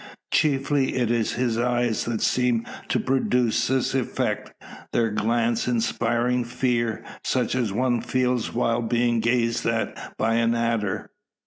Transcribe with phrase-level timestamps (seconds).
[0.33, 4.51] Chiefly is it his eyes that seem to produce this effect;
[4.93, 11.11] their glance inspiring fear, such as one feels while being gazed at by an adder.